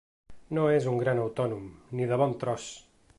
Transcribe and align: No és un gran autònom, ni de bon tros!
No 0.57 0.63
és 0.77 0.87
un 0.93 0.97
gran 1.03 1.21
autònom, 1.25 1.69
ni 1.99 2.09
de 2.13 2.21
bon 2.23 2.35
tros! 2.45 2.67